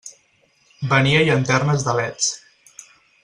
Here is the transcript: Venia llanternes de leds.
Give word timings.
Venia 0.93 1.21
llanternes 1.27 1.87
de 1.89 1.95
leds. 1.99 2.31